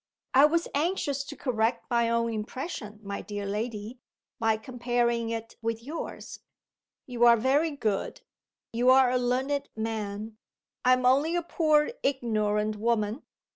"I 0.33 0.45
was 0.45 0.67
anxious 0.73 1.23
to 1.25 1.35
correct 1.35 1.85
my 1.91 2.09
own 2.09 2.33
impression, 2.33 2.99
my 3.03 3.21
dear 3.21 3.45
lady, 3.45 3.99
by 4.39 4.57
comparing 4.57 5.29
it 5.29 5.57
with 5.61 5.83
yours." 5.83 6.39
"You 7.05 7.23
are 7.25 7.37
very 7.37 7.69
good. 7.75 8.21
You 8.73 8.89
are 8.89 9.11
a 9.11 9.19
learned 9.19 9.69
man. 9.75 10.37
I 10.83 10.93
am 10.93 11.05
only 11.05 11.35
a 11.35 11.43
poor 11.43 11.91
ignorant 12.01 12.77
woman. 12.77 13.21